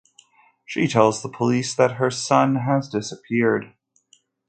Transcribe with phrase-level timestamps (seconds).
[0.65, 3.75] She tells the police that her son has disappeared.